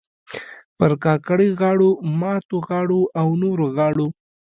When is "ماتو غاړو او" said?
2.19-3.27